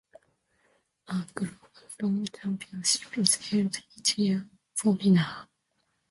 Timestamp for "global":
1.35-1.69